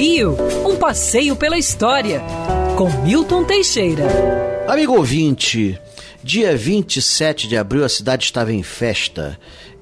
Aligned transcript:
Rio, 0.00 0.36
um 0.64 0.76
passeio 0.76 1.34
pela 1.34 1.58
história, 1.58 2.22
com 2.76 2.88
Milton 3.02 3.42
Teixeira. 3.42 4.04
Amigo 4.68 4.96
ouvinte, 4.96 5.76
dia 6.22 6.56
27 6.56 7.48
de 7.48 7.56
abril 7.56 7.84
a 7.84 7.88
cidade 7.88 8.22
estava 8.22 8.52
em 8.52 8.62
festa. 8.62 9.36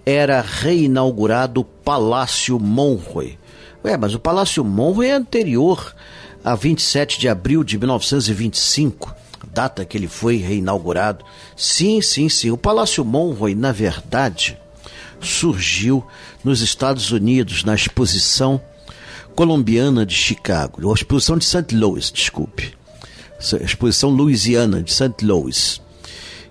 Era 0.06 0.40
reinaugurado 0.40 1.60
o 1.60 1.64
Palácio 1.64 2.58
Monroe. 2.58 3.38
Ué, 3.84 3.94
mas 3.98 4.14
o 4.14 4.18
Palácio 4.18 4.64
Monroe 4.64 5.08
é 5.08 5.12
anterior 5.12 5.94
a 6.42 6.54
27 6.54 7.20
de 7.20 7.28
abril 7.28 7.62
de 7.62 7.76
1925 7.76 9.14
data 9.52 9.84
que 9.84 9.98
ele 9.98 10.08
foi 10.08 10.36
reinaugurado. 10.36 11.26
Sim, 11.54 12.00
sim, 12.00 12.30
sim. 12.30 12.50
O 12.50 12.56
Palácio 12.56 13.04
Monroe, 13.04 13.54
na 13.54 13.70
verdade, 13.70 14.56
surgiu 15.20 16.02
nos 16.42 16.62
Estados 16.62 17.12
Unidos 17.12 17.64
na 17.64 17.74
exposição 17.74 18.58
colombiana 19.36 20.06
de 20.06 20.14
Chicago, 20.14 20.90
a 20.90 20.94
exposição 20.94 21.36
de 21.36 21.44
St. 21.44 21.76
Louis, 21.76 22.10
desculpe. 22.10 22.72
A 23.38 23.62
exposição 23.62 24.10
louisiana 24.10 24.82
de 24.82 24.90
St. 24.90 25.22
Louis 25.22 25.80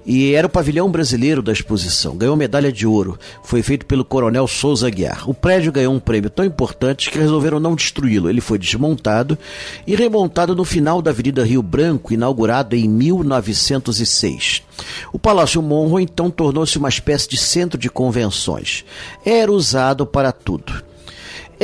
e 0.05 0.33
era 0.33 0.45
o 0.45 0.49
pavilhão 0.49 0.89
brasileiro 0.89 1.41
da 1.41 1.51
exposição. 1.51 2.15
Ganhou 2.15 2.35
medalha 2.35 2.71
de 2.71 2.85
ouro. 2.85 3.17
Foi 3.43 3.63
feito 3.63 3.85
pelo 3.85 4.05
coronel 4.05 4.47
Souza 4.47 4.87
Guiar. 4.89 5.27
O 5.27 5.33
prédio 5.33 5.71
ganhou 5.71 5.93
um 5.93 5.99
prêmio 5.99 6.29
tão 6.29 6.45
importante 6.45 7.09
que 7.09 7.17
resolveram 7.17 7.59
não 7.59 7.75
destruí-lo. 7.75 8.29
Ele 8.29 8.39
foi 8.39 8.59
desmontado 8.59 9.37
e 9.87 9.95
remontado 9.95 10.55
no 10.55 10.63
final 10.63 11.01
da 11.01 11.09
Avenida 11.09 11.43
Rio 11.43 11.63
Branco, 11.63 12.13
inaugurado 12.13 12.75
em 12.75 12.87
1906. 12.87 14.61
O 15.11 15.17
Palácio 15.17 15.61
Monroe 15.61 16.03
então 16.03 16.29
tornou-se 16.29 16.77
uma 16.77 16.89
espécie 16.89 17.27
de 17.27 17.37
centro 17.37 17.79
de 17.79 17.89
convenções. 17.89 18.85
Era 19.25 19.51
usado 19.51 20.05
para 20.05 20.31
tudo. 20.31 20.83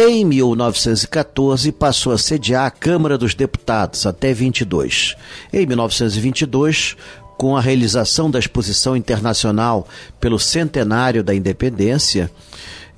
Em 0.03 0.25
1914, 0.25 1.71
passou 1.71 2.11
a 2.11 2.17
sediar 2.17 2.65
a 2.65 2.71
Câmara 2.71 3.19
dos 3.19 3.35
Deputados 3.35 4.07
até 4.07 4.33
22. 4.33 5.15
Em 5.53 5.63
1922, 5.63 6.97
com 7.37 7.55
a 7.55 7.61
realização 7.61 8.31
da 8.31 8.39
exposição 8.39 8.97
internacional 8.97 9.87
pelo 10.19 10.39
centenário 10.39 11.23
da 11.23 11.35
independência, 11.35 12.31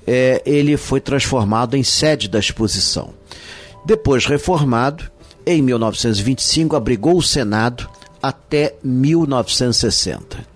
é, 0.06 0.40
ele 0.46 0.78
foi 0.78 0.98
transformado 0.98 1.76
em 1.76 1.84
sede 1.84 2.26
da 2.26 2.38
exposição. 2.38 3.12
Depois 3.84 4.24
reformado, 4.24 5.04
em 5.44 5.60
1925 5.60 6.74
abrigou 6.74 7.18
o 7.18 7.22
Senado 7.22 7.86
até 8.22 8.76
1960. 8.82 10.53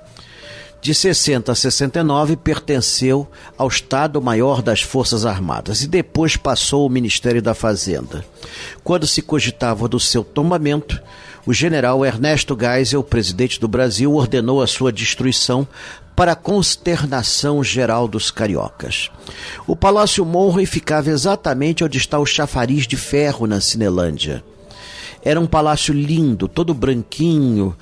De 0.81 0.95
60 0.95 1.51
a 1.51 1.55
69 1.55 2.37
pertenceu 2.37 3.27
ao 3.57 3.67
Estado-Maior 3.67 4.63
das 4.63 4.81
Forças 4.81 5.27
Armadas 5.27 5.83
e 5.83 5.89
depois 5.89 6.37
passou 6.37 6.85
ao 6.85 6.89
Ministério 6.89 7.43
da 7.43 7.53
Fazenda. 7.53 8.25
Quando 8.85 9.07
se 9.07 9.21
cogitava 9.21 9.89
do 9.89 9.99
seu 9.99 10.23
tombamento, 10.23 11.01
o 11.45 11.53
general 11.53 12.05
Ernesto 12.07 12.57
Geisel, 12.59 13.03
presidente 13.03 13.59
do 13.59 13.67
Brasil, 13.67 14.15
ordenou 14.15 14.63
a 14.63 14.67
sua 14.69 14.93
destruição 14.93 15.67
para 16.15 16.33
a 16.33 16.37
consternação 16.37 17.63
geral 17.63 18.07
dos 18.07 18.31
cariocas. 18.31 19.11
O 19.67 19.75
Palácio 19.75 20.25
Monroe 20.25 20.67
ficava 20.67 21.11
exatamente 21.11 21.83
onde 21.83 21.99
está 21.99 22.19
o 22.19 22.27
chafariz 22.27 22.87
de 22.87 22.97
ferro 22.97 23.47
na 23.47 23.61
Cinelândia. 23.61 24.45
Era 25.25 25.41
um 25.41 25.47
palácio 25.47 25.93
lindo, 25.93 26.47
todo 26.47 26.73
branquinho, 26.73 27.77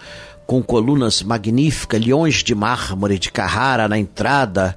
com 0.46 0.62
colunas 0.62 1.22
magníficas, 1.22 2.00
leões 2.00 2.36
de 2.36 2.54
mármore 2.54 3.18
de 3.18 3.32
Carrara 3.32 3.88
na 3.88 3.98
entrada, 3.98 4.76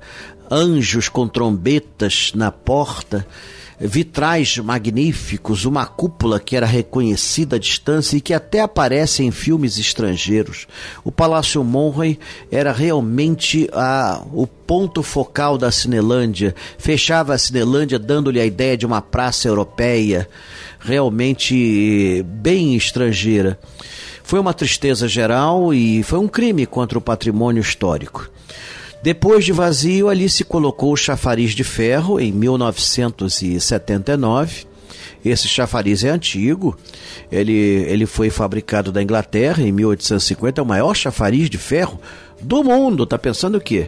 anjos 0.50 1.08
com 1.08 1.28
trombetas 1.28 2.32
na 2.34 2.52
porta 2.52 3.26
vitrais 3.80 4.58
magníficos, 4.58 5.64
uma 5.64 5.86
cúpula 5.86 6.40
que 6.40 6.56
era 6.56 6.66
reconhecida 6.66 7.56
à 7.56 7.60
distância 7.60 8.18
e 8.18 8.22
que 8.22 8.34
até 8.34 8.60
aparece 8.60 9.24
em 9.24 9.32
filmes 9.32 9.78
estrangeiros. 9.78 10.68
O 11.04 11.12
Palácio 11.12 11.64
Monroe 11.64 12.20
era 12.52 12.74
realmente 12.74 13.70
a, 13.72 14.22
o 14.34 14.46
ponto 14.46 15.02
focal 15.02 15.58
da 15.58 15.72
Cinelândia, 15.72 16.54
fechava 16.78 17.34
a 17.34 17.38
Cinelândia 17.38 17.98
dando-lhe 17.98 18.42
a 18.42 18.46
ideia 18.46 18.76
de 18.76 18.86
uma 18.86 19.02
praça 19.02 19.48
europeia, 19.48 20.28
realmente 20.80 22.24
bem 22.28 22.76
estrangeira. 22.76 23.58
Foi 24.30 24.40
uma 24.40 24.54
tristeza 24.54 25.08
geral 25.08 25.74
e 25.74 26.04
foi 26.04 26.20
um 26.20 26.28
crime 26.28 26.68
contra 26.68 27.00
o 27.00 27.02
patrimônio 27.02 27.62
histórico. 27.62 28.30
Depois 29.02 29.44
de 29.44 29.52
vazio, 29.52 30.08
ali 30.08 30.30
se 30.30 30.44
colocou 30.44 30.94
o 30.94 30.96
chafariz 30.96 31.54
de 31.54 31.64
ferro 31.64 32.20
em 32.20 32.32
1979. 32.32 34.68
Esse 35.26 35.48
chafariz 35.48 36.04
é 36.04 36.10
antigo, 36.10 36.78
ele, 37.32 37.54
ele 37.54 38.06
foi 38.06 38.30
fabricado 38.30 38.92
da 38.92 39.02
Inglaterra 39.02 39.64
em 39.64 39.72
1850, 39.72 40.62
é 40.62 40.64
o 40.64 40.68
maior 40.68 40.94
chafariz 40.94 41.50
de 41.50 41.58
ferro 41.58 42.00
do 42.40 42.64
mundo. 42.64 43.08
Tá 43.08 43.18
pensando 43.18 43.58
o 43.58 43.62
quê? 43.62 43.88